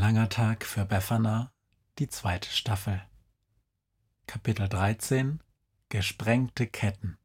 langer 0.00 0.30
Tag 0.30 0.64
für 0.64 0.86
Befana, 0.86 1.52
die 1.98 2.08
zweite 2.08 2.48
Staffel. 2.48 3.02
Kapitel 4.26 4.66
13 4.66 5.40
Gesprengte 5.90 6.66
Ketten. 6.66 7.18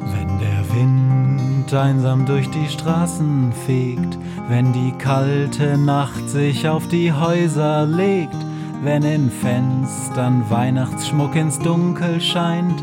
Wenn 0.00 0.38
der 0.40 0.74
Wind 0.74 1.72
einsam 1.72 2.26
durch 2.26 2.50
die 2.50 2.68
Straßen 2.68 3.52
fegt, 3.64 4.18
wenn 4.48 4.72
die 4.72 4.90
kalte 4.98 5.78
Nacht 5.78 6.28
sich 6.28 6.68
auf 6.68 6.88
die 6.88 7.12
Häuser 7.12 7.86
legt, 7.86 8.34
wenn 8.82 9.04
in 9.04 9.30
Fenstern 9.30 10.50
Weihnachtsschmuck 10.50 11.36
ins 11.36 11.60
Dunkel 11.60 12.20
scheint, 12.20 12.82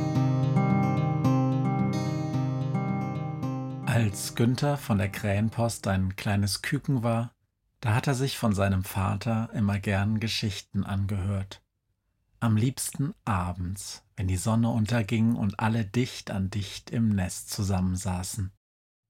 Als 4.11 4.35
Günther 4.35 4.75
von 4.75 4.97
der 4.97 5.07
Krähenpost 5.07 5.87
ein 5.87 6.17
kleines 6.17 6.61
Küken 6.61 7.01
war, 7.01 7.33
da 7.79 7.95
hat 7.95 8.07
er 8.07 8.13
sich 8.13 8.37
von 8.37 8.53
seinem 8.53 8.83
Vater 8.83 9.49
immer 9.53 9.79
gern 9.79 10.19
Geschichten 10.19 10.83
angehört. 10.83 11.61
Am 12.41 12.57
liebsten 12.57 13.13
abends, 13.23 14.03
wenn 14.17 14.27
die 14.27 14.35
Sonne 14.35 14.69
unterging 14.69 15.35
und 15.37 15.61
alle 15.61 15.85
dicht 15.85 16.29
an 16.29 16.49
dicht 16.49 16.89
im 16.89 17.07
Nest 17.07 17.51
zusammensaßen. 17.51 18.51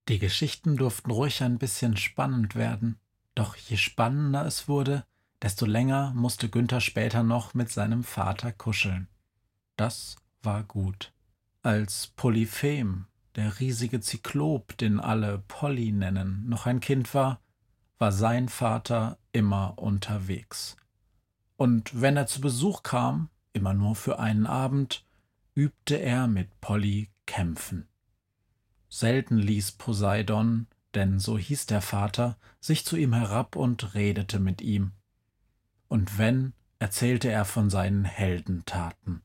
Die 0.07 0.19
Geschichten 0.19 0.77
durften 0.77 1.09
ruhig 1.09 1.41
ein 1.41 1.57
bisschen 1.57 1.97
spannend 1.97 2.53
werden, 2.53 2.99
doch 3.33 3.55
je 3.55 3.77
spannender 3.77 4.45
es 4.45 4.67
wurde, 4.67 5.03
desto 5.41 5.65
länger 5.65 6.13
musste 6.13 6.47
Günther 6.47 6.79
später 6.79 7.23
noch 7.23 7.55
mit 7.55 7.71
seinem 7.71 8.03
Vater 8.03 8.51
kuscheln. 8.51 9.07
Das 9.77 10.15
war 10.43 10.63
gut. 10.63 11.11
Als 11.63 12.13
Polyphem, 12.15 13.07
der 13.35 13.59
riesige 13.59 14.01
Zyklop, 14.01 14.77
den 14.77 14.99
alle 14.99 15.39
Polly 15.47 15.91
nennen, 15.91 16.47
noch 16.47 16.65
ein 16.65 16.79
Kind 16.79 17.13
war, 17.13 17.39
war 17.97 18.11
sein 18.11 18.49
Vater 18.49 19.17
immer 19.31 19.77
unterwegs. 19.77 20.75
Und 21.55 22.01
wenn 22.01 22.17
er 22.17 22.27
zu 22.27 22.41
Besuch 22.41 22.83
kam, 22.83 23.29
immer 23.53 23.73
nur 23.73 23.95
für 23.95 24.19
einen 24.19 24.47
Abend, 24.47 25.05
übte 25.53 25.95
er 25.95 26.27
mit 26.27 26.59
Polly 26.61 27.09
kämpfen. 27.25 27.87
Selten 28.89 29.37
ließ 29.37 29.73
Poseidon, 29.73 30.67
denn 30.95 31.19
so 31.19 31.37
hieß 31.37 31.67
der 31.67 31.81
Vater, 31.81 32.37
sich 32.59 32.85
zu 32.85 32.97
ihm 32.97 33.13
herab 33.13 33.55
und 33.55 33.93
redete 33.93 34.39
mit 34.39 34.61
ihm. 34.61 34.91
Und 35.87 36.17
wenn, 36.17 36.53
erzählte 36.79 37.29
er 37.29 37.45
von 37.45 37.69
seinen 37.69 38.05
Heldentaten. 38.05 39.21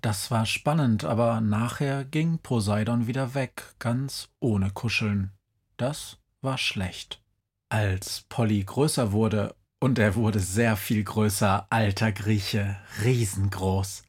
Das 0.00 0.30
war 0.30 0.46
spannend, 0.46 1.04
aber 1.04 1.40
nachher 1.40 2.04
ging 2.04 2.38
Poseidon 2.38 3.08
wieder 3.08 3.34
weg, 3.34 3.74
ganz 3.80 4.28
ohne 4.38 4.70
Kuscheln. 4.70 5.32
Das 5.76 6.18
war 6.40 6.56
schlecht. 6.56 7.20
Als 7.68 8.24
Polly 8.28 8.62
größer 8.62 9.10
wurde, 9.10 9.56
und 9.80 9.98
er 9.98 10.14
wurde 10.14 10.38
sehr 10.38 10.76
viel 10.76 11.02
größer, 11.02 11.66
alter 11.70 12.12
Grieche, 12.12 12.76
riesengroß, 13.02 14.04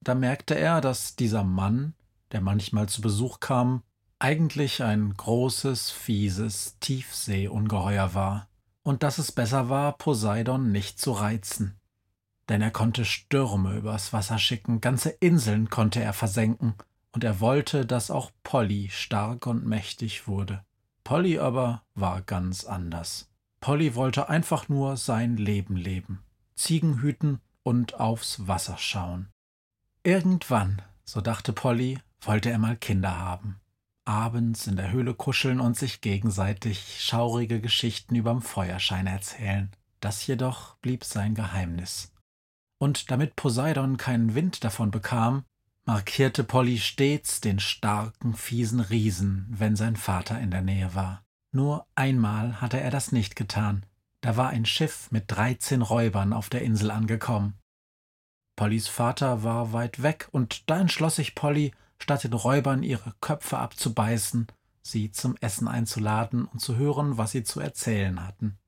da 0.00 0.14
merkte 0.14 0.54
er, 0.54 0.80
dass 0.80 1.16
dieser 1.16 1.42
Mann, 1.42 1.94
der 2.30 2.40
manchmal 2.40 2.88
zu 2.88 3.00
Besuch 3.00 3.40
kam, 3.40 3.82
eigentlich 4.20 4.82
ein 4.84 5.12
großes, 5.16 5.90
fieses 5.90 6.78
Tiefseeungeheuer 6.78 8.14
war, 8.14 8.48
und 8.84 9.02
dass 9.02 9.18
es 9.18 9.32
besser 9.32 9.68
war, 9.68 9.98
Poseidon 9.98 10.70
nicht 10.70 11.00
zu 11.00 11.10
reizen 11.12 11.79
denn 12.50 12.62
er 12.62 12.72
konnte 12.72 13.04
Stürme 13.04 13.76
übers 13.76 14.12
Wasser 14.12 14.38
schicken, 14.38 14.80
ganze 14.80 15.10
Inseln 15.10 15.70
konnte 15.70 16.02
er 16.02 16.12
versenken, 16.12 16.74
und 17.12 17.22
er 17.22 17.38
wollte, 17.40 17.86
dass 17.86 18.10
auch 18.10 18.32
Polly 18.42 18.88
stark 18.90 19.46
und 19.46 19.64
mächtig 19.64 20.26
wurde. 20.26 20.64
Polly 21.04 21.38
aber 21.38 21.82
war 21.94 22.22
ganz 22.22 22.64
anders. 22.64 23.30
Polly 23.60 23.94
wollte 23.94 24.28
einfach 24.28 24.68
nur 24.68 24.96
sein 24.96 25.36
Leben 25.36 25.76
leben, 25.76 26.24
Ziegen 26.56 27.00
hüten 27.00 27.40
und 27.62 27.94
aufs 28.00 28.48
Wasser 28.48 28.78
schauen. 28.78 29.28
Irgendwann, 30.02 30.82
so 31.04 31.20
dachte 31.20 31.52
Polly, 31.52 31.98
wollte 32.20 32.50
er 32.50 32.58
mal 32.58 32.76
Kinder 32.76 33.16
haben. 33.16 33.60
Abends 34.04 34.66
in 34.66 34.74
der 34.74 34.90
Höhle 34.90 35.14
kuscheln 35.14 35.60
und 35.60 35.76
sich 35.76 36.00
gegenseitig 36.00 37.00
schaurige 37.00 37.60
Geschichten 37.60 38.16
überm 38.16 38.42
Feuerschein 38.42 39.06
erzählen. 39.06 39.70
Das 40.00 40.26
jedoch 40.26 40.74
blieb 40.76 41.04
sein 41.04 41.34
Geheimnis 41.34 42.10
und 42.80 43.10
damit 43.10 43.36
Poseidon 43.36 43.98
keinen 43.98 44.34
Wind 44.34 44.64
davon 44.64 44.90
bekam, 44.90 45.44
markierte 45.84 46.42
Polly 46.44 46.78
stets 46.78 47.40
den 47.40 47.60
starken, 47.60 48.34
fiesen 48.34 48.80
Riesen, 48.80 49.46
wenn 49.50 49.76
sein 49.76 49.96
Vater 49.96 50.40
in 50.40 50.50
der 50.50 50.62
Nähe 50.62 50.94
war. 50.94 51.22
Nur 51.52 51.86
einmal 51.94 52.60
hatte 52.60 52.80
er 52.80 52.90
das 52.90 53.12
nicht 53.12 53.36
getan, 53.36 53.84
da 54.22 54.36
war 54.36 54.48
ein 54.48 54.64
Schiff 54.64 55.10
mit 55.10 55.24
dreizehn 55.26 55.82
Räubern 55.82 56.32
auf 56.32 56.48
der 56.48 56.62
Insel 56.62 56.90
angekommen. 56.90 57.58
Pollys 58.56 58.88
Vater 58.88 59.42
war 59.42 59.72
weit 59.72 60.02
weg, 60.02 60.28
und 60.32 60.68
da 60.70 60.80
entschloss 60.80 61.16
sich 61.16 61.34
Polly, 61.34 61.72
statt 61.98 62.24
den 62.24 62.32
Räubern 62.32 62.82
ihre 62.82 63.14
Köpfe 63.20 63.58
abzubeißen, 63.58 64.46
sie 64.82 65.10
zum 65.12 65.36
Essen 65.40 65.68
einzuladen 65.68 66.46
und 66.46 66.60
zu 66.60 66.76
hören, 66.76 67.18
was 67.18 67.32
sie 67.32 67.44
zu 67.44 67.60
erzählen 67.60 68.26
hatten. 68.26 68.58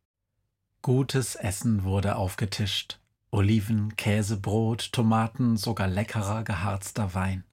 Gutes 0.82 1.34
Essen 1.34 1.84
wurde 1.84 2.16
aufgetischt, 2.16 2.98
Oliven, 3.34 3.97
Käse, 3.97 4.37
Brot, 4.37 4.93
Tomaten, 4.93 5.56
sogar 5.56 5.88
leckerer 5.88 6.44
geharzter 6.44 7.15
Wein. 7.15 7.44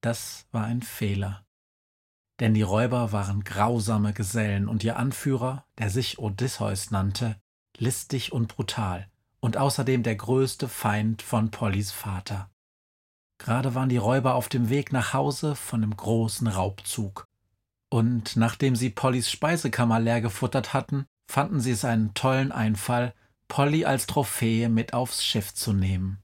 Das 0.00 0.46
war 0.50 0.64
ein 0.64 0.80
Fehler. 0.80 1.44
Denn 2.40 2.54
die 2.54 2.62
Räuber 2.62 3.12
waren 3.12 3.44
grausame 3.44 4.14
Gesellen 4.14 4.66
und 4.66 4.82
ihr 4.82 4.96
Anführer, 4.96 5.66
der 5.78 5.90
sich 5.90 6.18
Odysseus 6.18 6.90
nannte, 6.90 7.36
listig 7.76 8.32
und 8.32 8.48
brutal 8.48 9.10
und 9.40 9.58
außerdem 9.58 10.02
der 10.02 10.16
größte 10.16 10.68
Feind 10.68 11.20
von 11.20 11.50
Pollys 11.50 11.92
Vater. 11.92 12.50
Gerade 13.36 13.74
waren 13.74 13.90
die 13.90 13.98
Räuber 13.98 14.34
auf 14.34 14.48
dem 14.48 14.70
Weg 14.70 14.90
nach 14.90 15.12
Hause 15.12 15.54
von 15.54 15.82
einem 15.82 15.94
großen 15.94 16.46
Raubzug. 16.46 17.26
Und 17.90 18.36
nachdem 18.36 18.74
sie 18.74 18.88
Pollys 18.88 19.30
Speisekammer 19.30 20.00
leer 20.00 20.22
gefuttert 20.22 20.72
hatten, 20.72 21.04
fanden 21.30 21.60
sie 21.60 21.72
es 21.72 21.84
einen 21.84 22.14
tollen 22.14 22.52
Einfall, 22.52 23.12
Polly 23.50 23.84
als 23.84 24.06
Trophäe 24.06 24.68
mit 24.68 24.94
aufs 24.94 25.24
Schiff 25.24 25.52
zu 25.52 25.72
nehmen. 25.72 26.22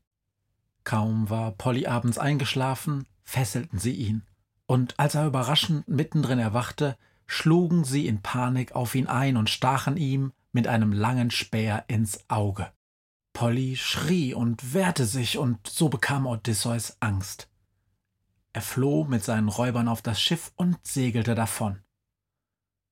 Kaum 0.85 1.29
war 1.29 1.51
Polly 1.51 1.87
abends 1.89 2.19
eingeschlafen, 2.19 3.05
fesselten 3.25 3.81
sie 3.81 3.95
ihn, 3.95 4.23
und 4.67 4.99
als 5.01 5.17
er 5.17 5.27
überraschend 5.27 5.89
mittendrin 5.89 6.39
erwachte, 6.39 6.97
schlugen 7.27 7.83
sie 7.83 8.07
in 8.07 8.23
Panik 8.23 8.77
auf 8.77 8.95
ihn 8.95 9.09
ein 9.09 9.37
und 9.37 9.51
stachen 9.51 9.97
ihm 9.97 10.33
mit 10.53 10.69
einem 10.69 10.93
langen 10.93 11.33
Speer 11.33 11.85
ins 11.89 12.21
Auge. 12.29 12.71
Polly 13.33 13.75
schrie 13.77 14.33
und 14.33 14.73
wehrte 14.73 15.05
sich, 15.05 15.37
und 15.37 15.67
so 15.67 15.89
bekam 15.89 16.27
Odysseus 16.27 16.97
Angst. 17.01 17.51
Er 18.53 18.63
floh 18.63 19.05
mit 19.05 19.25
seinen 19.25 19.49
Räubern 19.49 19.89
auf 19.89 20.01
das 20.01 20.21
Schiff 20.21 20.53
und 20.55 20.79
segelte 20.87 21.35
davon. 21.35 21.81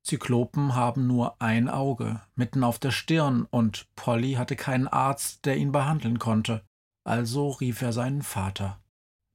Zyklopen 0.04 0.74
haben 0.74 1.06
nur 1.06 1.40
ein 1.40 1.68
Auge, 1.68 2.20
mitten 2.34 2.62
auf 2.62 2.78
der 2.78 2.90
Stirn, 2.90 3.46
und 3.50 3.86
Polly 3.96 4.34
hatte 4.34 4.54
keinen 4.54 4.86
Arzt, 4.86 5.46
der 5.46 5.56
ihn 5.56 5.72
behandeln 5.72 6.18
konnte. 6.18 6.62
Also 7.04 7.50
rief 7.50 7.80
er 7.80 7.94
seinen 7.94 8.22
Vater. 8.22 8.80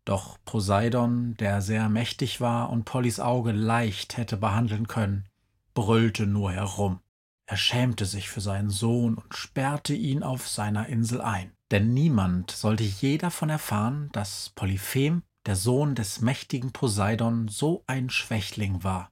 Doch 0.06 0.38
Poseidon, 0.45 1.36
der 1.38 1.62
sehr 1.62 1.89
mächtig 1.89 2.39
war 2.39 2.69
und 2.69 2.86
Pollys 2.86 3.19
Auge 3.19 3.51
leicht 3.51 4.18
hätte 4.18 4.38
behandeln 4.38 4.88
können, 4.88 5.27
brüllte 5.74 6.27
nur 6.27 6.51
herum. 6.51 7.00
Er 7.48 7.57
schämte 7.57 8.06
sich 8.06 8.30
für 8.30 8.42
seinen 8.42 8.69
Sohn 8.69 9.16
und 9.16 9.36
sperrte 9.36 9.95
ihn 9.95 10.21
auf 10.21 10.48
seiner 10.48 10.88
Insel 10.88 11.19
ein. 11.21 11.51
Denn 11.71 11.94
niemand 11.94 12.51
sollte 12.51 12.83
je 12.83 13.18
davon 13.18 13.50
erfahren, 13.50 14.10
dass 14.12 14.51
Polyphem, 14.56 15.24
der 15.48 15.56
Sohn 15.56 15.95
des 15.95 16.21
mächtigen 16.21 16.74
Poseidon, 16.74 17.48
so 17.48 17.83
ein 17.88 18.12
Schwächling 18.12 18.83
war. 18.83 19.12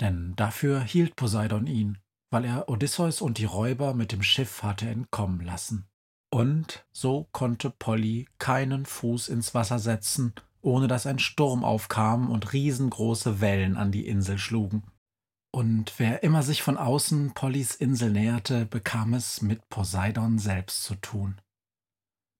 Denn 0.00 0.34
dafür 0.36 0.80
hielt 0.80 1.16
Poseidon 1.16 1.66
ihn, 1.66 1.98
weil 2.30 2.44
er 2.44 2.68
Odysseus 2.68 3.20
und 3.20 3.38
die 3.38 3.44
Räuber 3.44 3.94
mit 3.94 4.12
dem 4.12 4.22
Schiff 4.22 4.62
hatte 4.62 4.88
entkommen 4.88 5.40
lassen. 5.40 5.86
Und 6.32 6.84
so 6.92 7.28
konnte 7.30 7.70
Polly 7.70 8.28
keinen 8.38 8.86
Fuß 8.86 9.28
ins 9.28 9.54
Wasser 9.54 9.78
setzen, 9.78 10.34
ohne 10.62 10.88
dass 10.88 11.06
ein 11.06 11.20
Sturm 11.20 11.64
aufkam 11.64 12.30
und 12.30 12.52
riesengroße 12.52 13.40
Wellen 13.40 13.76
an 13.76 13.92
die 13.92 14.08
Insel 14.08 14.38
schlugen. 14.38 14.82
Und 15.54 15.96
wer 15.98 16.24
immer 16.24 16.42
sich 16.42 16.62
von 16.62 16.76
außen 16.76 17.34
Pollys 17.34 17.76
Insel 17.76 18.10
näherte, 18.10 18.66
bekam 18.66 19.14
es 19.14 19.42
mit 19.42 19.68
Poseidon 19.68 20.40
selbst 20.40 20.82
zu 20.82 20.96
tun. 20.96 21.40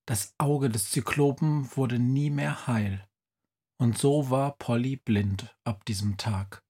Das 0.05 0.33
Auge 0.37 0.69
des 0.69 0.91
Zyklopen 0.91 1.69
wurde 1.77 1.97
nie 1.97 2.29
mehr 2.29 2.67
heil, 2.67 3.07
und 3.77 3.97
so 3.97 4.29
war 4.29 4.57
Polly 4.57 4.97
blind 4.97 5.55
ab 5.63 5.85
diesem 5.85 6.17
Tag. 6.17 6.64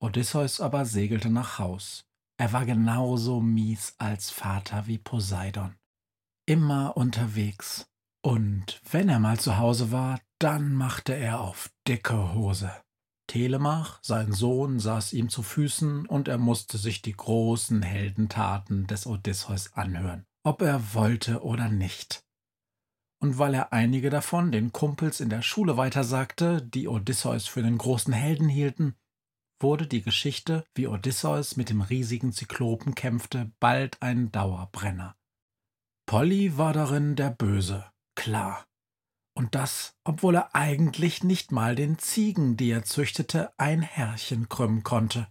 Odysseus 0.00 0.60
aber 0.60 0.84
segelte 0.84 1.30
nach 1.30 1.58
Haus. 1.58 2.04
Er 2.38 2.52
war 2.52 2.64
genauso 2.64 3.40
mies 3.40 3.94
als 3.98 4.30
Vater 4.30 4.86
wie 4.86 4.98
Poseidon 4.98 5.76
immer 6.50 6.96
unterwegs. 6.96 7.86
Und 8.22 8.82
wenn 8.90 9.08
er 9.08 9.20
mal 9.20 9.38
zu 9.38 9.58
Hause 9.58 9.92
war, 9.92 10.20
dann 10.40 10.74
machte 10.74 11.14
er 11.14 11.40
auf 11.40 11.70
dicke 11.86 12.34
Hose. 12.34 12.72
Telemach, 13.28 14.00
sein 14.02 14.32
Sohn, 14.32 14.80
saß 14.80 15.12
ihm 15.12 15.28
zu 15.28 15.44
Füßen 15.44 16.06
und 16.06 16.26
er 16.26 16.38
musste 16.38 16.76
sich 16.76 17.02
die 17.02 17.12
großen 17.12 17.82
Heldentaten 17.82 18.88
des 18.88 19.06
Odysseus 19.06 19.74
anhören, 19.74 20.26
ob 20.42 20.60
er 20.62 20.92
wollte 20.92 21.44
oder 21.44 21.68
nicht. 21.68 22.24
Und 23.22 23.38
weil 23.38 23.54
er 23.54 23.72
einige 23.72 24.10
davon 24.10 24.50
den 24.50 24.72
Kumpels 24.72 25.20
in 25.20 25.30
der 25.30 25.42
Schule 25.42 25.76
weitersagte, 25.76 26.60
die 26.62 26.88
Odysseus 26.88 27.46
für 27.46 27.62
den 27.62 27.78
großen 27.78 28.12
Helden 28.12 28.48
hielten, 28.48 28.96
wurde 29.62 29.86
die 29.86 30.02
Geschichte, 30.02 30.64
wie 30.74 30.86
Odysseus 30.86 31.56
mit 31.56 31.70
dem 31.70 31.80
riesigen 31.80 32.32
Zyklopen 32.32 32.94
kämpfte, 32.94 33.52
bald 33.60 34.00
ein 34.00 34.32
Dauerbrenner. 34.32 35.16
Polly 36.06 36.56
war 36.58 36.72
darin 36.72 37.16
der 37.16 37.30
Böse, 37.30 37.90
klar. 38.16 38.66
Und 39.36 39.54
das, 39.54 39.94
obwohl 40.04 40.34
er 40.34 40.54
eigentlich 40.54 41.22
nicht 41.22 41.52
mal 41.52 41.74
den 41.74 41.98
Ziegen, 41.98 42.56
die 42.56 42.70
er 42.70 42.84
züchtete, 42.84 43.52
ein 43.58 43.80
Härchen 43.80 44.48
krümmen 44.48 44.82
konnte. 44.82 45.28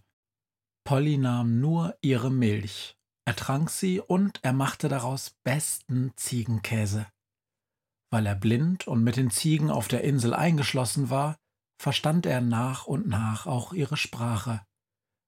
Polly 0.84 1.18
nahm 1.18 1.60
nur 1.60 1.96
ihre 2.00 2.30
Milch, 2.30 2.96
er 3.26 3.36
trank 3.36 3.70
sie 3.70 4.00
und 4.00 4.40
er 4.42 4.52
machte 4.52 4.88
daraus 4.88 5.36
besten 5.44 6.12
Ziegenkäse. 6.16 7.06
Weil 8.10 8.26
er 8.26 8.34
blind 8.34 8.88
und 8.88 9.04
mit 9.04 9.16
den 9.16 9.30
Ziegen 9.30 9.70
auf 9.70 9.86
der 9.86 10.02
Insel 10.02 10.34
eingeschlossen 10.34 11.10
war, 11.10 11.36
verstand 11.80 12.26
er 12.26 12.42
nach 12.42 12.84
und 12.84 13.08
nach 13.08 13.46
auch 13.46 13.72
ihre 13.72 13.96
Sprache, 13.96 14.60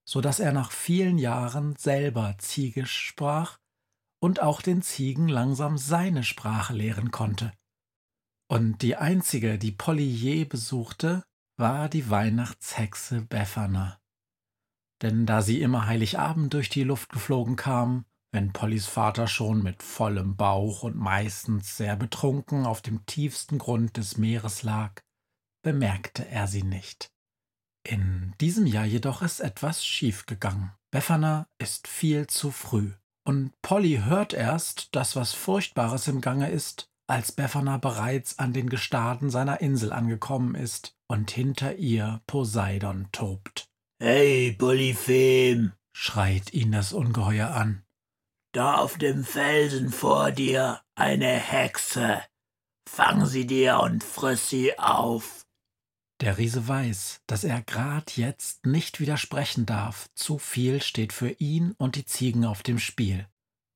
so 0.07 0.21
dass 0.21 0.39
er 0.39 0.53
nach 0.53 0.71
vielen 0.71 1.17
Jahren 1.17 1.77
selber 1.77 2.35
Ziegisch 2.37 2.95
sprach 2.95 3.57
und 4.23 4.43
auch 4.43 4.61
den 4.61 4.83
Ziegen 4.83 5.29
langsam 5.29 5.79
seine 5.79 6.23
Sprache 6.23 6.75
lehren 6.75 7.11
konnte. 7.11 7.55
Und 8.51 8.83
die 8.83 8.97
einzige, 8.97 9.59
die 9.59 9.73
Polly 9.73 10.05
je 10.05 10.45
besuchte, 10.45 11.25
war 11.57 11.89
die 11.89 12.11
Weihnachtshexe 12.11 13.23
Befana. 13.23 13.99
Denn 15.01 15.25
da 15.25 15.41
sie 15.41 15.63
immer 15.63 15.87
Heiligabend 15.87 16.53
durch 16.53 16.69
die 16.69 16.85
Luft 16.85 17.13
geflogen 17.13 17.57
kam, 17.57 18.05
wenn 18.31 18.53
Pollys 18.53 18.87
Vater 18.87 19.27
schon 19.27 19.63
mit 19.63 19.83
vollem 19.83 20.37
Bauch 20.37 20.83
und 20.83 20.97
meistens 20.97 21.79
sehr 21.79 21.97
betrunken 21.97 22.67
auf 22.67 22.83
dem 22.83 23.07
tiefsten 23.07 23.57
Grund 23.57 23.97
des 23.97 24.19
Meeres 24.19 24.63
lag, 24.63 25.03
bemerkte 25.63 26.27
er 26.29 26.47
sie 26.47 26.63
nicht. 26.63 27.11
In 27.85 28.35
diesem 28.41 28.67
Jahr 28.67 28.85
jedoch 28.85 29.23
ist 29.23 29.41
etwas 29.41 29.85
schiefgegangen. 29.85 30.73
Befana 30.91 31.49
ist 31.59 31.89
viel 31.89 32.27
zu 32.27 32.51
früh. 32.51 32.93
Und 33.25 33.53
Polly 33.63 34.03
hört 34.05 34.33
erst, 34.33 34.95
dass 34.95 35.17
was 35.17 35.33
Furchtbares 35.33 36.09
im 36.09 36.21
Gange 36.21 36.51
ist, 36.51 36.91
als 37.07 37.33
Befana 37.33 37.79
bereits 37.79 38.39
an 38.39 38.53
den 38.53 38.69
Gestaden 38.69 39.31
seiner 39.31 39.61
Insel 39.61 39.93
angekommen 39.93 40.55
ist 40.55 40.97
und 41.09 41.31
hinter 41.31 41.77
ihr 41.77 42.21
Poseidon 42.27 43.09
tobt. 43.13 43.69
Hey, 44.01 44.53
Polyphem, 44.53 45.73
schreit 45.93 46.53
ihn 46.53 46.73
das 46.73 46.93
Ungeheuer 46.93 47.51
an. 47.51 47.85
Da 48.53 48.77
auf 48.77 48.99
dem 48.99 49.25
Felsen 49.25 49.91
vor 49.91 50.31
dir 50.31 50.81
eine 50.95 51.33
Hexe. 51.33 52.23
Fang 52.89 53.27
sie 53.27 53.47
dir 53.47 53.81
und 53.81 54.03
friss 54.05 54.51
sie 54.51 54.79
auf. 54.79 55.47
Der 56.23 56.39
Riese 56.39 56.69
weiß, 56.69 57.21
dass 57.27 57.43
er 57.43 57.63
grad 57.63 58.17
jetzt 58.17 58.65
nicht 58.65 59.01
widersprechen 59.01 59.67
darf, 59.67 60.09
zu 60.15 60.39
viel 60.39 60.81
steht 60.81 61.13
für 61.13 61.31
ihn 61.31 61.73
und 61.79 61.97
die 61.97 62.05
Ziegen 62.05 62.45
auf 62.45 62.63
dem 62.63 62.79
Spiel. 62.79 63.27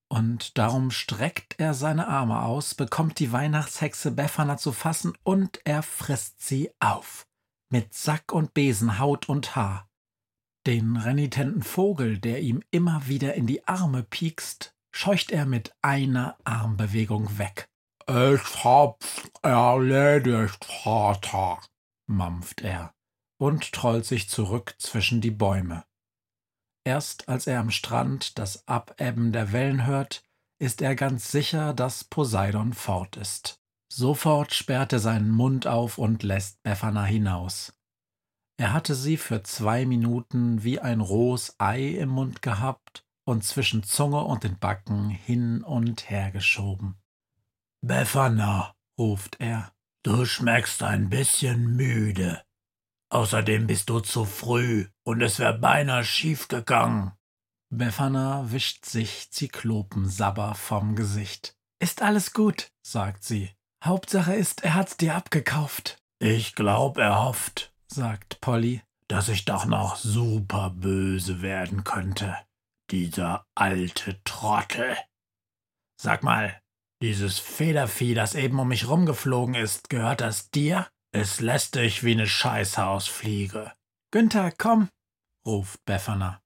Und 0.09 0.57
darum 0.57 0.93
streckt 0.93 1.59
er 1.59 1.75
seine 1.75 2.07
Arme 2.07 2.43
aus, 2.43 2.77
bekommt 2.77 3.19
die 3.19 3.33
Weihnachtshexe 3.33 4.13
Befana 4.13 4.59
zu 4.59 4.71
fassen 4.71 5.15
und 5.25 5.61
er 5.65 5.83
frisst 5.83 6.41
sie 6.41 6.71
auf. 6.79 7.27
Mit 7.69 7.95
Sack 7.95 8.33
und 8.33 8.55
Besen, 8.55 9.01
Haut 9.01 9.29
und 9.29 9.57
Haar. 9.57 9.89
Den 10.69 10.97
renitenten 10.97 11.65
Vogel, 11.65 12.19
der 12.19 12.43
ihm 12.43 12.63
immer 12.71 13.09
wieder 13.09 13.35
in 13.35 13.49
die 13.49 13.67
Arme 13.67 14.05
piekst, 14.05 14.73
scheucht 14.95 15.33
er 15.33 15.47
mit 15.47 15.75
einer 15.83 16.39
Armbewegung 16.45 17.39
weg. 17.39 17.69
Ich 18.07 18.65
hab's 18.65 19.23
erledigt, 19.43 20.65
Vater, 20.65 21.59
mampft 22.07 22.63
er 22.63 22.95
und 23.39 23.73
trollt 23.73 24.07
sich 24.07 24.29
zurück 24.29 24.75
zwischen 24.79 25.21
die 25.21 25.31
Bäume. 25.31 25.85
Erst 26.85 27.29
als 27.29 27.47
er 27.47 27.61
am 27.61 27.71
Strand 27.71 28.39
das 28.39 28.67
Abebben 28.69 29.33
der 29.33 29.53
Wellen 29.53 29.87
hört, 29.87 30.23
ist 30.59 30.81
er 30.83 30.95
ganz 30.95 31.31
sicher, 31.31 31.75
dass 31.75 32.05
Poseidon 32.05 32.73
fort 32.73 33.17
ist. 33.17 33.61
Sofort 33.93 34.55
sperrt 34.55 34.93
er 34.93 34.99
seinen 34.99 35.31
Mund 35.31 35.67
auf 35.67 35.99
und 35.99 36.23
lässt 36.23 36.63
Befana 36.63 37.05
hinaus. 37.05 37.73
Er 38.59 38.73
hatte 38.73 38.95
sie 38.95 39.17
für 39.17 39.43
zwei 39.43 39.85
Minuten 39.85 40.65
wie 40.65 40.81
ein 40.81 41.01
rohes 41.01 41.57
Ei 41.59 41.89
im 41.89 42.09
Mund 42.09 42.41
gehabt 42.41 43.05
und 43.25 43.45
zwischen 43.45 43.83
Zunge 43.83 44.23
und 44.23 44.45
den 44.45 44.59
Backen 44.59 45.11
hin 45.11 45.63
und 45.63 46.09
her 46.09 46.31
geschoben. 46.31 46.97
Befana, 47.83 48.75
ruft 48.99 49.41
er, 49.41 49.73
Du 50.07 50.25
schmeckst 50.25 50.85
ein 50.85 51.11
bisschen 51.11 51.75
müde. 51.75 52.41
Außerdem 53.11 53.67
bist 53.67 53.91
du 53.91 53.99
zu 53.99 54.25
früh 54.25 54.87
und 55.03 55.21
es 55.21 55.41
wäre 55.41 55.59
beinahe 55.59 56.05
schief 56.05 56.47
gegangen. 56.47 57.11
Befana 57.71 58.53
wischt 58.53 58.85
sich 58.85 59.33
Zyklopensabber 59.33 60.55
vom 60.55 60.95
Gesicht. 60.95 61.57
Ist 61.81 62.03
alles 62.03 62.33
gut, 62.33 62.71
sagt 62.87 63.25
sie. 63.25 63.51
Hauptsache 63.83 64.33
ist, 64.37 64.63
er 64.63 64.75
hat's 64.75 64.97
dir 64.97 65.17
abgekauft. 65.17 65.99
Ich 66.21 66.55
glaub, 66.55 66.99
er 66.99 67.25
hofft, 67.25 67.75
sagt 67.89 68.41
Polly, 68.41 68.83
dass 69.09 69.29
ich 69.29 69.45
doch 69.45 69.65
noch 69.65 69.97
super 69.97 70.71
böse 70.71 71.43
werden 71.43 71.83
könnte. 71.83 72.37
Dieser 72.93 73.45
alte 73.57 74.23
Trottel. 74.23 74.97
Sag 76.01 76.23
mal, 76.23 76.63
dieses 77.03 77.39
Federvieh, 77.39 78.15
das 78.15 78.35
eben 78.35 78.59
um 78.59 78.69
mich 78.69 78.89
rumgeflogen 78.89 79.55
ist, 79.55 79.91
gehört 79.91 80.21
das 80.21 80.51
dir? 80.51 80.89
Es 81.13 81.41
lässt 81.41 81.75
dich 81.75 82.05
wie 82.05 82.15
ne 82.15 82.27
Scheißhausfliege. 82.27 83.73
Günther, 84.11 84.53
komm, 84.57 84.89
ruft 85.47 85.85
Befana. 85.85 86.43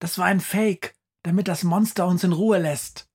Das 0.00 0.18
war 0.18 0.26
ein 0.26 0.40
Fake, 0.40 0.94
damit 1.22 1.48
das 1.48 1.62
Monster 1.62 2.06
uns 2.06 2.24
in 2.24 2.32
Ruhe 2.32 2.58
lässt. 2.58 3.08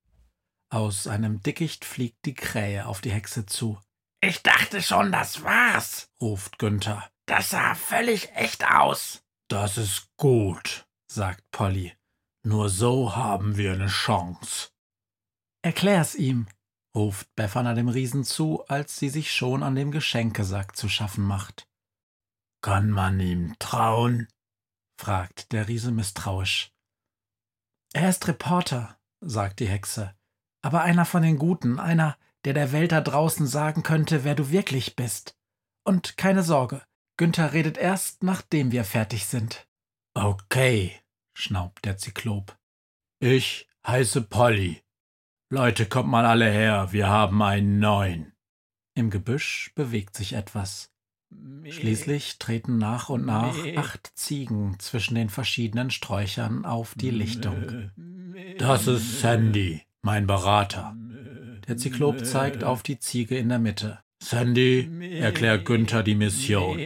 Aus 0.70 1.08
einem 1.08 1.42
Dickicht 1.42 1.86
fliegt 1.86 2.26
die 2.26 2.34
Krähe 2.34 2.86
auf 2.86 3.02
die 3.02 3.12
Hexe 3.12 3.46
zu. 3.46 3.80
Ich 4.22 4.42
dachte 4.44 4.82
schon, 4.82 5.12
das 5.12 5.44
war's, 5.44 6.10
ruft 6.20 6.60
Günther. 6.60 7.10
Das 7.26 7.52
sah 7.52 7.76
völlig 7.76 8.32
echt 8.36 8.66
aus. 8.66 9.24
Das 9.48 9.78
ist 9.78 10.10
gut, 10.18 10.88
sagt 11.08 11.44
Polly. 11.52 11.94
Nur 12.44 12.70
so 12.70 13.16
haben 13.16 13.58
wir 13.58 13.76
ne 13.76 13.88
Chance. 13.88 14.70
Erklär's 15.64 16.14
ihm, 16.14 16.48
ruft 16.96 17.34
Befana 17.36 17.74
dem 17.74 17.90
Riesen 17.90 18.24
zu, 18.24 18.66
als 18.68 18.98
sie 18.98 19.10
sich 19.10 19.32
schon 19.32 19.62
an 19.62 19.76
dem 19.76 19.92
Geschenkesack 19.92 20.76
zu 20.76 20.90
schaffen 20.90 21.26
macht. 21.26 21.68
Kann 22.62 22.90
man 22.90 23.20
ihm 23.20 23.56
trauen? 23.60 24.28
fragt 25.00 25.52
der 25.52 25.68
Riese 25.68 25.92
misstrauisch. 25.92 26.72
Er 27.94 28.10
ist 28.10 28.28
Reporter, 28.28 28.98
sagt 29.22 29.60
die 29.60 29.68
Hexe, 29.68 30.16
aber 30.62 30.82
einer 30.82 31.06
von 31.06 31.22
den 31.22 31.38
Guten, 31.38 31.80
einer, 31.80 32.18
der 32.46 32.54
der 32.54 32.72
Welt 32.72 32.92
da 32.92 33.02
draußen 33.02 33.46
sagen 33.46 33.84
könnte, 33.84 34.24
wer 34.24 34.36
du 34.36 34.50
wirklich 34.50 34.96
bist. 34.96 35.38
Und 35.84 36.18
keine 36.18 36.44
Sorge, 36.44 36.82
Günther 37.18 37.54
redet 37.54 37.78
erst, 37.78 38.24
nachdem 38.24 38.72
wir 38.72 38.84
fertig 38.84 39.26
sind. 39.26 39.68
Okay, 40.14 41.00
schnaubt 41.34 41.86
der 41.86 41.98
Zyklop. 41.98 42.58
Ich 43.20 43.68
heiße 43.86 44.22
Polly. 44.22 44.85
Leute, 45.56 45.86
kommt 45.86 46.10
mal 46.10 46.26
alle 46.26 46.52
her, 46.52 46.90
wir 46.92 47.08
haben 47.08 47.42
einen 47.42 47.80
neuen. 47.80 48.34
Im 48.94 49.10
Gebüsch 49.10 49.72
bewegt 49.74 50.14
sich 50.14 50.34
etwas. 50.34 50.92
Schließlich 51.70 52.40
treten 52.40 52.78
nach 52.78 53.08
und 53.08 53.26
nach 53.26 53.56
acht 53.78 54.12
Ziegen 54.16 54.76
zwischen 54.80 55.16
den 55.16 55.30
verschiedenen 55.30 55.92
Sträuchern 55.92 56.66
auf 56.66 56.94
die 56.96 57.10
Lichtung. 57.10 57.90
Das 58.58 58.88
ist 58.88 59.22
Sandy, 59.22 59.82
mein 60.02 60.28
Berater. 60.28 60.94
Der 61.70 61.78
Zyklop 61.78 62.26
zeigt 62.26 62.66
auf 62.66 62.84
die 62.84 63.00
Ziege 63.00 63.38
in 63.38 63.48
der 63.48 63.60
Mitte. 63.60 64.00
Sandy, 64.22 64.90
erklärt 65.22 65.64
Günther 65.64 66.04
die 66.04 66.16
Mission. 66.16 66.78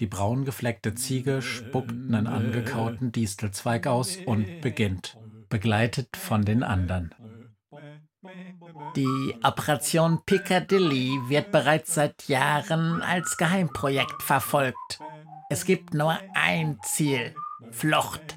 Die 0.00 0.06
braun 0.06 0.44
gefleckte 0.44 0.96
Ziege 0.96 1.42
spuckt 1.42 1.92
einen 1.92 2.26
angekauten 2.26 3.12
Distelzweig 3.12 3.86
aus 3.86 4.16
und 4.16 4.62
beginnt, 4.62 5.16
begleitet 5.48 6.16
von 6.16 6.44
den 6.44 6.64
anderen. 6.64 7.14
Die 8.96 9.34
Operation 9.42 10.22
Piccadilly 10.24 11.20
wird 11.28 11.52
bereits 11.52 11.94
seit 11.94 12.28
Jahren 12.28 13.02
als 13.02 13.36
Geheimprojekt 13.36 14.22
verfolgt. 14.22 15.00
Es 15.50 15.64
gibt 15.64 15.94
nur 15.94 16.18
ein 16.34 16.78
Ziel, 16.82 17.34
Flucht. 17.70 18.36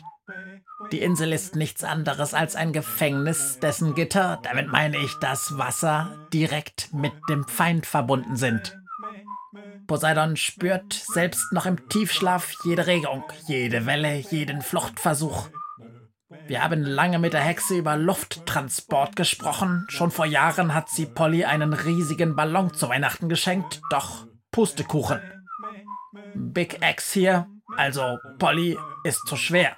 Die 0.91 1.01
Insel 1.01 1.33
ist 1.33 1.55
nichts 1.55 1.83
anderes 1.83 2.33
als 2.33 2.55
ein 2.55 2.73
Gefängnis, 2.73 3.59
dessen 3.59 3.95
Gitter, 3.95 4.39
damit 4.43 4.67
meine 4.67 4.97
ich 4.97 5.13
das 5.21 5.57
Wasser, 5.57 6.27
direkt 6.33 6.93
mit 6.93 7.13
dem 7.29 7.45
Feind 7.45 7.85
verbunden 7.85 8.35
sind. 8.35 8.77
Poseidon 9.87 10.35
spürt 10.37 10.93
selbst 10.93 11.51
noch 11.51 11.65
im 11.65 11.89
Tiefschlaf 11.89 12.53
jede 12.63 12.85
Regung, 12.85 13.23
jede 13.47 13.85
Welle, 13.85 14.15
jeden 14.15 14.61
Fluchtversuch. 14.61 15.49
Wir 16.49 16.63
haben 16.63 16.81
lange 16.81 17.19
mit 17.19 17.33
der 17.33 17.41
Hexe 17.41 17.77
über 17.77 17.95
Lufttransport 17.95 19.15
gesprochen. 19.15 19.85
Schon 19.87 20.09
vor 20.09 20.25
Jahren 20.25 20.73
hat 20.73 20.89
sie 20.89 21.05
Polly 21.05 21.45
einen 21.45 21.73
riesigen 21.73 22.35
Ballon 22.35 22.73
zu 22.73 22.89
Weihnachten 22.89 23.29
geschenkt, 23.29 23.81
doch 23.91 24.25
Pustekuchen. 24.49 25.21
Big 26.33 26.79
X 26.81 27.13
hier, 27.13 27.45
also 27.77 28.17
Polly, 28.39 28.79
ist 29.03 29.27
zu 29.27 29.35
schwer. 29.35 29.75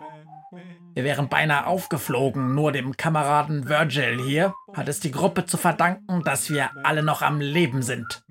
Wir 0.93 1.03
wären 1.03 1.27
beinahe 1.27 1.67
aufgeflogen, 1.67 2.55
nur 2.55 2.71
dem 2.71 2.95
Kameraden 2.95 3.67
Virgil 3.67 4.23
hier 4.23 4.53
hat 4.73 4.87
es 4.87 5.01
die 5.01 5.11
Gruppe 5.11 5.45
zu 5.45 5.57
verdanken, 5.57 6.23
dass 6.23 6.49
wir 6.49 6.69
alle 6.85 7.03
noch 7.03 7.21
am 7.21 7.41
Leben 7.41 7.81
sind. 7.81 8.23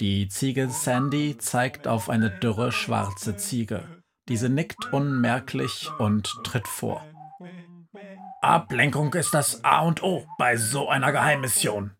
Die 0.00 0.26
Ziege 0.28 0.70
Sandy 0.70 1.36
zeigt 1.36 1.86
auf 1.86 2.08
eine 2.08 2.30
dürre 2.30 2.72
schwarze 2.72 3.36
Ziege. 3.36 3.82
Diese 4.28 4.48
nickt 4.48 4.92
unmerklich 4.92 5.90
und 5.98 6.32
tritt 6.44 6.66
vor. 6.66 7.04
Ablenkung 8.40 9.12
ist 9.14 9.34
das 9.34 9.64
A 9.64 9.80
und 9.80 10.02
O 10.02 10.26
bei 10.38 10.56
so 10.56 10.88
einer 10.88 11.12
Geheimmission. 11.12 11.92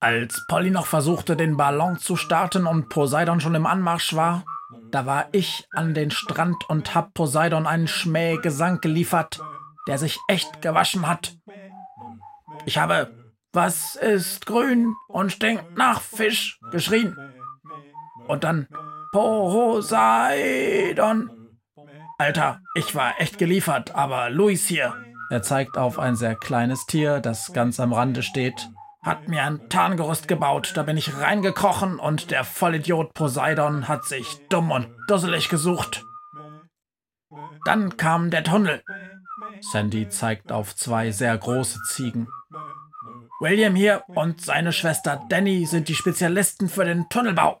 Als 0.00 0.46
Polly 0.46 0.70
noch 0.70 0.86
versuchte, 0.86 1.36
den 1.36 1.56
Ballon 1.56 1.98
zu 1.98 2.16
starten 2.16 2.66
und 2.66 2.88
Poseidon 2.88 3.40
schon 3.40 3.56
im 3.56 3.66
Anmarsch 3.66 4.14
war, 4.14 4.44
da 4.90 5.06
war 5.06 5.28
ich 5.32 5.66
an 5.72 5.92
den 5.94 6.10
Strand 6.10 6.68
und 6.68 6.94
hab 6.94 7.14
Poseidon 7.14 7.66
einen 7.66 7.88
Schmähgesang 7.88 8.80
geliefert, 8.80 9.40
der 9.88 9.98
sich 9.98 10.18
echt 10.28 10.62
gewaschen 10.62 11.08
hat. 11.08 11.36
Ich 12.64 12.78
habe, 12.78 13.12
was 13.52 13.96
ist 13.96 14.46
grün 14.46 14.94
und 15.08 15.32
stinkt 15.32 15.76
nach 15.76 16.00
Fisch, 16.00 16.60
geschrien. 16.70 17.16
Und 18.28 18.44
dann 18.44 18.68
Poseidon. 19.12 20.68
Alter, 22.18 22.60
ich 22.74 22.94
war 22.94 23.20
echt 23.20 23.38
geliefert, 23.38 23.94
aber 23.94 24.30
Luis 24.30 24.66
hier. 24.66 24.94
Er 25.30 25.42
zeigt 25.42 25.76
auf 25.78 25.98
ein 25.98 26.16
sehr 26.16 26.34
kleines 26.34 26.86
Tier, 26.86 27.20
das 27.20 27.52
ganz 27.52 27.80
am 27.80 27.92
Rande 27.92 28.22
steht. 28.22 28.68
Hat 29.02 29.28
mir 29.28 29.42
ein 29.42 29.68
Tarngerüst 29.68 30.26
gebaut, 30.26 30.72
da 30.74 30.82
bin 30.82 30.96
ich 30.96 31.16
reingekrochen 31.16 31.98
und 31.98 32.30
der 32.30 32.44
Vollidiot 32.44 33.14
Poseidon 33.14 33.88
hat 33.88 34.04
sich 34.04 34.38
dumm 34.48 34.70
und 34.70 34.88
dusselig 35.06 35.48
gesucht. 35.48 36.04
Dann 37.64 37.96
kam 37.96 38.30
der 38.30 38.42
Tunnel. 38.44 38.82
Sandy 39.60 40.08
zeigt 40.08 40.50
auf 40.50 40.74
zwei 40.74 41.10
sehr 41.10 41.36
große 41.36 41.78
Ziegen. 41.88 42.28
William 43.40 43.76
hier 43.76 44.02
und 44.08 44.40
seine 44.40 44.72
Schwester 44.72 45.24
Danny 45.28 45.64
sind 45.66 45.88
die 45.88 45.94
Spezialisten 45.94 46.68
für 46.68 46.84
den 46.84 47.08
Tunnelbau. 47.08 47.60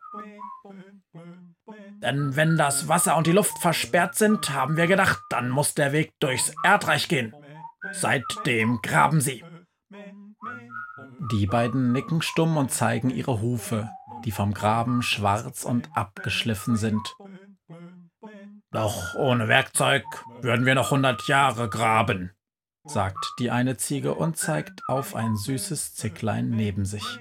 Denn 2.00 2.36
wenn 2.36 2.56
das 2.56 2.88
Wasser 2.88 3.16
und 3.16 3.26
die 3.26 3.32
Luft 3.32 3.58
versperrt 3.58 4.14
sind, 4.14 4.50
haben 4.50 4.76
wir 4.76 4.86
gedacht, 4.86 5.18
dann 5.30 5.50
muss 5.50 5.74
der 5.74 5.92
Weg 5.92 6.12
durchs 6.20 6.52
Erdreich 6.64 7.08
gehen. 7.08 7.34
Seitdem 7.92 8.80
graben 8.82 9.20
sie. 9.20 9.44
Die 11.32 11.46
beiden 11.46 11.92
nicken 11.92 12.22
stumm 12.22 12.56
und 12.56 12.70
zeigen 12.70 13.10
ihre 13.10 13.40
Hufe, 13.40 13.90
die 14.24 14.30
vom 14.30 14.54
Graben 14.54 15.02
schwarz 15.02 15.64
und 15.64 15.88
abgeschliffen 15.94 16.76
sind. 16.76 17.16
Doch 18.70 19.14
ohne 19.14 19.48
Werkzeug 19.48 20.04
würden 20.40 20.66
wir 20.66 20.74
noch 20.74 20.90
hundert 20.90 21.26
Jahre 21.26 21.68
graben, 21.68 22.32
sagt 22.84 23.34
die 23.38 23.50
eine 23.50 23.76
Ziege 23.76 24.14
und 24.14 24.36
zeigt 24.36 24.82
auf 24.88 25.14
ein 25.14 25.36
süßes 25.36 25.94
Zicklein 25.94 26.50
neben 26.50 26.84
sich. 26.84 27.18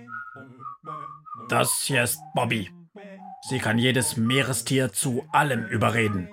Das 1.50 1.82
hier 1.84 2.04
ist 2.04 2.20
Bobby. 2.36 2.70
Sie 3.42 3.60
kann 3.60 3.78
jedes 3.78 4.18
Meerestier 4.18 4.92
zu 4.92 5.26
allem 5.32 5.66
überreden. 5.66 6.30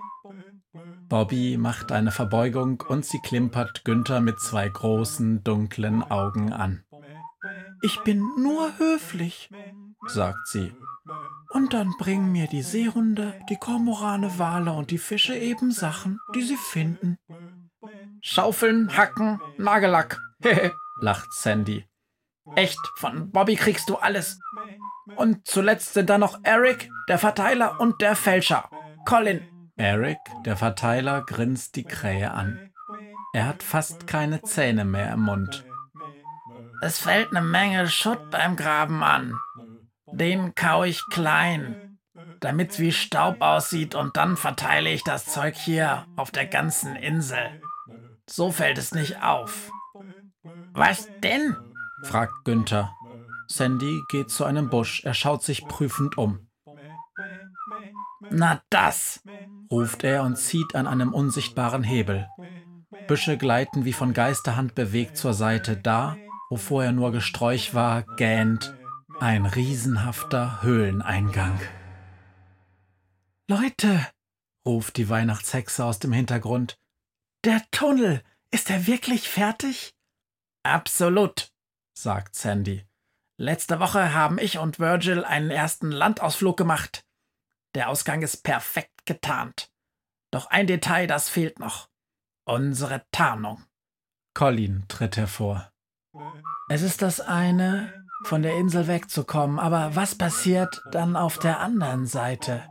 Bobby 1.08 1.56
macht 1.58 1.92
eine 1.92 2.10
Verbeugung 2.10 2.82
und 2.88 3.04
sie 3.04 3.20
klimpert 3.20 3.84
Günther 3.84 4.20
mit 4.20 4.40
zwei 4.40 4.68
großen, 4.68 5.44
dunklen 5.44 6.02
Augen 6.02 6.52
an. 6.52 6.84
Ich 7.82 8.00
bin 8.00 8.20
nur 8.42 8.78
höflich, 8.78 9.50
sagt 10.06 10.48
sie. 10.48 10.72
Und 11.50 11.74
dann 11.74 11.92
bringen 11.98 12.32
mir 12.32 12.46
die 12.48 12.62
Seehunde, 12.62 13.34
die 13.50 13.56
Kormorane, 13.56 14.38
Wale 14.38 14.72
und 14.72 14.90
die 14.90 14.98
Fische 14.98 15.36
eben 15.36 15.70
Sachen, 15.70 16.18
die 16.34 16.42
sie 16.42 16.56
finden. 16.56 17.18
Schaufeln, 18.22 18.96
Hacken, 18.96 19.40
Nagellack. 19.58 20.18
lacht 21.00 21.32
Sandy. 21.32 21.84
Echt, 22.56 22.78
von 22.96 23.30
Bobby 23.30 23.56
kriegst 23.56 23.88
du 23.88 23.96
alles. 23.96 24.38
Und 25.16 25.46
zuletzt 25.46 25.94
sind 25.94 26.10
da 26.10 26.18
noch 26.18 26.38
Eric, 26.42 26.90
der 27.08 27.18
Verteiler 27.18 27.80
und 27.80 28.00
der 28.00 28.16
Fälscher. 28.16 28.68
Colin. 29.04 29.42
Eric, 29.76 30.18
der 30.44 30.56
Verteiler, 30.56 31.22
grinst 31.22 31.76
die 31.76 31.84
Krähe 31.84 32.30
an. 32.30 32.70
Er 33.32 33.46
hat 33.46 33.62
fast 33.62 34.06
keine 34.06 34.42
Zähne 34.42 34.84
mehr 34.84 35.12
im 35.12 35.22
Mund. 35.22 35.64
Es 36.80 36.98
fällt 36.98 37.30
eine 37.30 37.40
Menge 37.40 37.88
Schutt 37.88 38.30
beim 38.30 38.56
Graben 38.56 39.02
an. 39.02 39.34
Den 40.12 40.54
kau 40.54 40.84
ich 40.84 41.02
klein, 41.10 41.98
damit's 42.40 42.78
wie 42.78 42.92
Staub 42.92 43.40
aussieht 43.40 43.94
und 43.94 44.16
dann 44.16 44.36
verteile 44.36 44.90
ich 44.90 45.02
das 45.02 45.26
Zeug 45.26 45.56
hier 45.56 46.06
auf 46.16 46.30
der 46.30 46.46
ganzen 46.46 46.94
Insel. 46.94 47.60
So 48.28 48.52
fällt 48.52 48.78
es 48.78 48.94
nicht 48.94 49.22
auf. 49.22 49.70
Was 50.72 51.08
denn? 51.22 51.56
fragt 52.04 52.44
Günther. 52.44 52.94
Sandy 53.54 54.02
geht 54.08 54.30
zu 54.30 54.44
einem 54.44 54.68
Busch. 54.68 55.04
Er 55.04 55.14
schaut 55.14 55.44
sich 55.44 55.68
prüfend 55.68 56.18
um. 56.18 56.48
Na 58.30 58.60
das, 58.68 59.22
ruft 59.70 60.02
er 60.02 60.24
und 60.24 60.36
zieht 60.36 60.74
an 60.74 60.88
einem 60.88 61.12
unsichtbaren 61.12 61.84
Hebel. 61.84 62.28
Büsche 63.06 63.38
gleiten 63.38 63.84
wie 63.84 63.92
von 63.92 64.12
Geisterhand 64.12 64.74
bewegt 64.74 65.16
zur 65.16 65.34
Seite. 65.34 65.76
Da, 65.76 66.16
wo 66.50 66.56
vorher 66.56 66.90
nur 66.90 67.12
Gesträuch 67.12 67.74
war, 67.74 68.02
gähnt 68.16 68.74
ein 69.20 69.46
riesenhafter 69.46 70.62
Höhleneingang. 70.62 71.60
Leute, 73.48 74.04
ruft 74.66 74.96
die 74.96 75.08
Weihnachtshexe 75.08 75.84
aus 75.84 76.00
dem 76.00 76.12
Hintergrund. 76.12 76.76
Der 77.44 77.62
Tunnel, 77.70 78.20
ist 78.50 78.68
er 78.70 78.88
wirklich 78.88 79.28
fertig? 79.28 79.94
Absolut, 80.64 81.52
sagt 81.92 82.34
Sandy. 82.34 82.84
Letzte 83.36 83.80
Woche 83.80 84.14
haben 84.14 84.38
ich 84.38 84.58
und 84.58 84.78
Virgil 84.78 85.24
einen 85.24 85.50
ersten 85.50 85.90
Landausflug 85.90 86.56
gemacht. 86.56 87.04
Der 87.74 87.88
Ausgang 87.88 88.22
ist 88.22 88.44
perfekt 88.44 89.06
getarnt. 89.06 89.70
Doch 90.30 90.46
ein 90.50 90.66
Detail, 90.68 91.06
das 91.08 91.28
fehlt 91.28 91.58
noch. 91.58 91.88
Unsere 92.46 93.04
Tarnung. 93.10 93.64
Colin 94.34 94.84
tritt 94.88 95.16
hervor. 95.16 95.72
Es 96.68 96.82
ist 96.82 97.02
das 97.02 97.20
eine, 97.20 98.06
von 98.24 98.42
der 98.42 98.56
Insel 98.56 98.86
wegzukommen, 98.86 99.58
aber 99.58 99.96
was 99.96 100.14
passiert 100.14 100.80
dann 100.92 101.16
auf 101.16 101.38
der 101.38 101.60
anderen 101.60 102.06
Seite? 102.06 102.62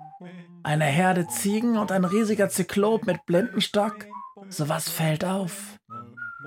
Eine 0.64 0.86
Herde 0.86 1.28
Ziegen 1.28 1.78
und 1.78 1.92
ein 1.92 2.06
riesiger 2.06 2.48
Zyklop 2.48 3.06
mit 3.06 3.26
Blindenstock? 3.26 4.06
Sowas 4.48 4.90
fällt 4.90 5.26
auf. 5.26 5.78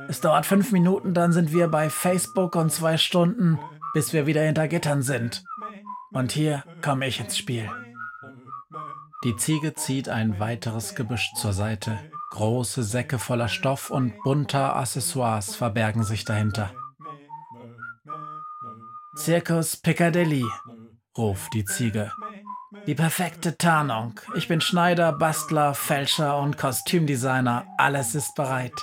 Es 0.08 0.20
dauert 0.20 0.46
fünf 0.46 0.72
Minuten, 0.72 1.14
dann 1.14 1.32
sind 1.32 1.52
wir 1.52 1.68
bei 1.68 1.90
Facebook 1.90 2.54
und 2.54 2.70
zwei 2.70 2.96
Stunden, 2.96 3.58
bis 3.96 4.12
wir 4.12 4.26
wieder 4.26 4.42
hinter 4.42 4.68
Gittern 4.68 5.00
sind. 5.00 5.42
Und 6.12 6.30
hier 6.30 6.64
komme 6.82 7.06
ich 7.06 7.18
ins 7.18 7.38
Spiel. 7.38 7.66
Die 9.24 9.34
Ziege 9.36 9.72
zieht 9.72 10.10
ein 10.10 10.38
weiteres 10.38 10.94
Gebüsch 10.94 11.32
zur 11.34 11.54
Seite. 11.54 11.98
Große 12.32 12.82
Säcke 12.82 13.18
voller 13.18 13.48
Stoff 13.48 13.88
und 13.88 14.12
bunter 14.22 14.76
Accessoires 14.76 15.56
verbergen 15.56 16.04
sich 16.04 16.26
dahinter. 16.26 16.74
Zirkus 19.16 19.78
Piccadilly, 19.78 20.44
ruft 21.16 21.54
die 21.54 21.64
Ziege. 21.64 22.12
Die 22.86 22.94
perfekte 22.94 23.56
Tarnung. 23.56 24.20
Ich 24.34 24.46
bin 24.46 24.60
Schneider, 24.60 25.14
Bastler, 25.14 25.72
Fälscher 25.72 26.36
und 26.36 26.58
Kostümdesigner. 26.58 27.64
Alles 27.78 28.14
ist 28.14 28.34
bereit. 28.34 28.74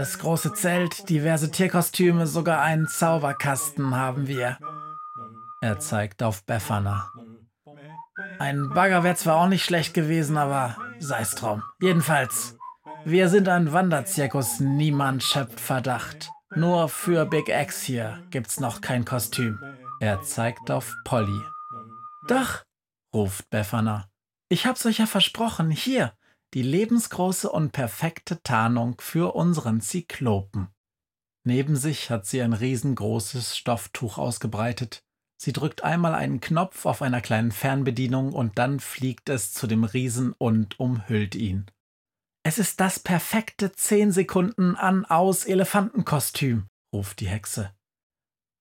Das 0.00 0.18
große 0.18 0.54
Zelt, 0.54 1.10
diverse 1.10 1.50
Tierkostüme, 1.50 2.26
sogar 2.26 2.62
einen 2.62 2.88
Zauberkasten 2.88 3.94
haben 3.94 4.28
wir. 4.28 4.56
Er 5.60 5.78
zeigt 5.78 6.22
auf 6.22 6.42
Befana. 6.46 7.12
Ein 8.38 8.70
Bagger 8.70 9.04
wäre 9.04 9.16
zwar 9.16 9.36
auch 9.36 9.48
nicht 9.48 9.62
schlecht 9.62 9.92
gewesen, 9.92 10.38
aber 10.38 10.74
sei's 11.00 11.34
drum. 11.34 11.62
Jedenfalls, 11.82 12.56
wir 13.04 13.28
sind 13.28 13.46
ein 13.46 13.74
Wanderzirkus, 13.74 14.58
niemand 14.58 15.22
schöpft 15.22 15.60
Verdacht. 15.60 16.30
Nur 16.56 16.88
für 16.88 17.26
Big 17.26 17.50
X 17.50 17.82
hier 17.82 18.22
gibt's 18.30 18.58
noch 18.58 18.80
kein 18.80 19.04
Kostüm. 19.04 19.62
Er 20.00 20.22
zeigt 20.22 20.70
auf 20.70 20.94
Polly. 21.04 21.42
Doch, 22.26 22.62
ruft 23.14 23.50
Befana. 23.50 24.08
Ich 24.48 24.64
hab's 24.64 24.86
euch 24.86 24.96
ja 24.96 25.04
versprochen. 25.04 25.70
Hier, 25.70 26.14
die 26.54 26.62
lebensgroße 26.62 27.50
und 27.50 27.72
perfekte 27.72 28.42
Tarnung 28.42 29.00
für 29.00 29.34
unseren 29.34 29.80
Zyklopen. 29.80 30.68
Neben 31.44 31.76
sich 31.76 32.10
hat 32.10 32.26
sie 32.26 32.42
ein 32.42 32.52
riesengroßes 32.52 33.56
Stofftuch 33.56 34.18
ausgebreitet. 34.18 35.02
Sie 35.40 35.52
drückt 35.52 35.84
einmal 35.84 36.14
einen 36.14 36.40
Knopf 36.40 36.84
auf 36.84 37.00
einer 37.00 37.22
kleinen 37.22 37.50
Fernbedienung 37.52 38.32
und 38.32 38.58
dann 38.58 38.78
fliegt 38.78 39.30
es 39.30 39.54
zu 39.54 39.66
dem 39.66 39.84
Riesen 39.84 40.34
und 40.36 40.78
umhüllt 40.78 41.34
ihn. 41.34 41.70
Es 42.42 42.58
ist 42.58 42.80
das 42.80 42.98
perfekte 42.98 43.72
10 43.72 44.12
Sekunden 44.12 44.76
an 44.76 45.04
aus 45.04 45.44
Elefantenkostüm, 45.44 46.66
ruft 46.94 47.20
die 47.20 47.28
Hexe. 47.28 47.72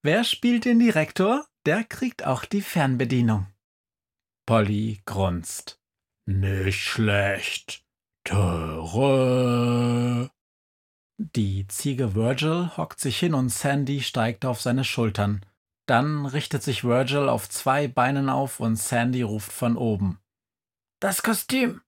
Wer 0.02 0.24
spielt 0.24 0.66
den 0.66 0.80
Direktor? 0.80 1.46
Der 1.66 1.84
kriegt 1.84 2.26
auch 2.26 2.46
die 2.46 2.62
Fernbedienung. 2.62 3.48
Polly 4.46 5.02
grunzt. 5.06 5.79
Nicht 6.30 6.80
schlecht. 6.84 7.84
Töre. 8.24 9.10
Die 11.18 11.68
Ziege 11.68 12.14
Virgil 12.14 12.70
hockt 12.78 13.00
sich 13.00 13.18
hin 13.18 13.34
und 13.34 13.50
Sandy 13.50 14.02
steigt 14.02 14.46
auf 14.46 14.62
seine 14.62 14.84
Schultern. 14.84 15.44
Dann 15.88 16.28
richtet 16.28 16.62
sich 16.62 16.84
Virgil 16.84 17.30
auf 17.30 17.50
zwei 17.50 17.88
Beinen 17.88 18.30
auf 18.30 18.60
und 18.60 18.76
Sandy 18.76 19.24
ruft 19.24 19.52
von 19.52 19.76
oben. 19.76 20.20
Das 21.00 21.24
Kostüm! 21.24 21.82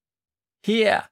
Hier! 0.65 1.07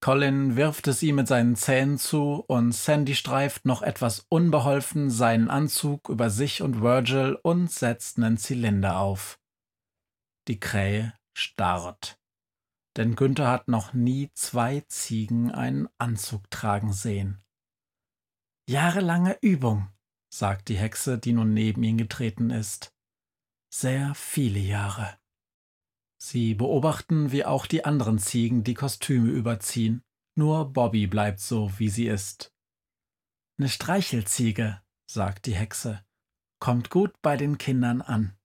Colin 0.00 0.54
wirft 0.54 0.86
es 0.86 1.02
ihm 1.02 1.16
mit 1.16 1.26
seinen 1.26 1.56
Zähnen 1.56 1.98
zu 1.98 2.44
und 2.46 2.70
Sandy 2.70 3.16
streift 3.16 3.64
noch 3.64 3.82
etwas 3.82 4.24
unbeholfen 4.28 5.10
seinen 5.10 5.50
Anzug 5.50 6.08
über 6.08 6.30
sich 6.30 6.62
und 6.62 6.80
Virgil 6.80 7.36
und 7.42 7.72
setzt 7.72 8.18
einen 8.18 8.36
Zylinder 8.36 8.98
auf. 8.98 9.40
Die 10.46 10.60
Krähe 10.60 11.12
starrt. 11.36 12.21
Denn 12.96 13.16
Günther 13.16 13.48
hat 13.48 13.68
noch 13.68 13.94
nie 13.94 14.30
zwei 14.34 14.80
Ziegen 14.88 15.50
einen 15.50 15.88
Anzug 15.98 16.50
tragen 16.50 16.92
sehen. 16.92 17.42
Jahrelange 18.68 19.38
Übung, 19.40 19.88
sagt 20.32 20.68
die 20.68 20.76
Hexe, 20.76 21.18
die 21.18 21.32
nun 21.32 21.54
neben 21.54 21.82
ihn 21.82 21.98
getreten 21.98 22.50
ist. 22.50 22.94
Sehr 23.70 24.14
viele 24.14 24.60
Jahre. 24.60 25.18
Sie 26.22 26.54
beobachten, 26.54 27.32
wie 27.32 27.44
auch 27.44 27.66
die 27.66 27.84
anderen 27.84 28.18
Ziegen 28.18 28.62
die 28.62 28.74
Kostüme 28.74 29.30
überziehen. 29.30 30.04
Nur 30.36 30.72
Bobby 30.72 31.06
bleibt 31.06 31.40
so, 31.40 31.72
wie 31.78 31.88
sie 31.88 32.06
ist. 32.06 32.54
Eine 33.58 33.68
Streichelziege, 33.68 34.80
sagt 35.10 35.46
die 35.46 35.54
Hexe, 35.54 36.04
kommt 36.60 36.90
gut 36.90 37.12
bei 37.22 37.36
den 37.36 37.58
Kindern 37.58 38.02
an. 38.02 38.38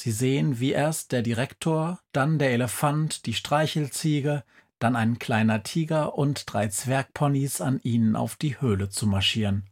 Sie 0.00 0.12
sehen, 0.12 0.60
wie 0.60 0.72
erst 0.72 1.12
der 1.12 1.20
Direktor, 1.20 2.00
dann 2.12 2.38
der 2.38 2.52
Elefant, 2.52 3.26
die 3.26 3.34
Streichelziege, 3.34 4.44
dann 4.78 4.96
ein 4.96 5.18
kleiner 5.18 5.62
Tiger 5.62 6.14
und 6.14 6.50
drei 6.50 6.68
Zwergponys 6.68 7.60
an 7.60 7.80
ihnen 7.82 8.16
auf 8.16 8.34
die 8.36 8.58
Höhle 8.62 8.88
zu 8.88 9.06
marschieren. 9.06 9.68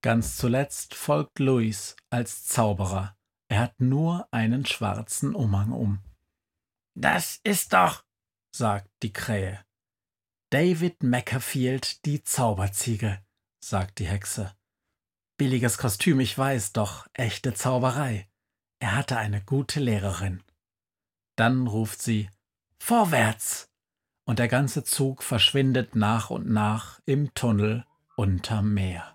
Ganz 0.00 0.38
zuletzt 0.38 0.94
folgt 0.94 1.40
Louis 1.40 1.94
als 2.08 2.46
Zauberer. 2.46 3.18
Er 3.48 3.60
hat 3.60 3.78
nur 3.82 4.26
einen 4.30 4.64
schwarzen 4.64 5.34
Umhang 5.34 5.72
um. 5.72 5.98
Das 6.94 7.38
ist 7.44 7.74
doch, 7.74 8.06
sagt 8.50 8.88
die 9.02 9.12
Krähe. 9.12 9.62
David 10.48 11.02
Mackerfield, 11.02 12.06
die 12.06 12.22
Zauberziege, 12.24 13.22
sagt 13.62 13.98
die 13.98 14.06
Hexe. 14.06 14.56
Billiges 15.36 15.76
Kostüm, 15.76 16.18
ich 16.18 16.38
weiß, 16.38 16.72
doch 16.72 17.06
echte 17.12 17.52
Zauberei. 17.52 18.26
Er 18.80 18.94
hatte 18.94 19.16
eine 19.16 19.40
gute 19.40 19.80
Lehrerin. 19.80 20.42
Dann 21.36 21.66
ruft 21.66 22.00
sie 22.02 22.30
Vorwärts. 22.78 23.68
Und 24.24 24.38
der 24.38 24.48
ganze 24.48 24.84
Zug 24.84 25.22
verschwindet 25.22 25.96
nach 25.96 26.30
und 26.30 26.48
nach 26.48 27.00
im 27.06 27.32
Tunnel 27.34 27.84
unterm 28.16 28.74
Meer. 28.74 29.14